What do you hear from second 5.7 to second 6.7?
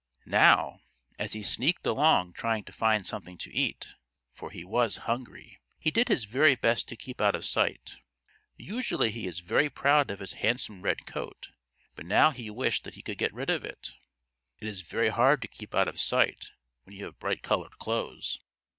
he did his very